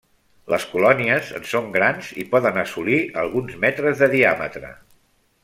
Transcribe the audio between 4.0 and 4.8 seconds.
de diàmetre.